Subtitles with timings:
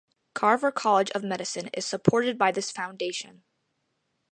[0.33, 3.43] Carver College of Medicine is supported by this foundation.